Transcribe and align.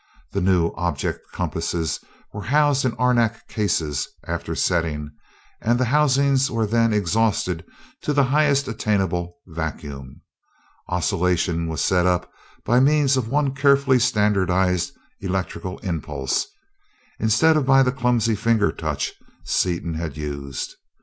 The 0.31 0.41
new 0.41 0.71
object 0.77 1.19
compasses 1.31 1.99
were 2.33 2.41
housed 2.41 2.85
in 2.85 2.93
arenak 2.93 3.47
cases 3.47 4.07
after 4.27 4.55
setting, 4.55 5.11
and 5.61 5.79
the 5.79 5.85
housings 5.85 6.49
were 6.49 6.65
then 6.65 6.91
exhausted 6.91 7.63
to 8.01 8.11
the 8.11 8.23
highest 8.23 8.67
attainable 8.67 9.35
vacuum. 9.45 10.21
Oscillation 10.87 11.67
was 11.67 11.81
set 11.81 12.07
up 12.07 12.31
by 12.65 12.79
means 12.79 13.15
of 13.15 13.27
one 13.29 13.53
carefully 13.53 13.99
standardized 13.99 14.91
electrical 15.19 15.77
impulse, 15.83 16.47
instead 17.19 17.55
of 17.55 17.67
by 17.67 17.83
the 17.83 17.91
clumsy 17.91 18.33
finger 18.33 18.71
touch 18.71 19.13
Seaton 19.45 19.93
had 19.93 20.17
used. 20.17 20.77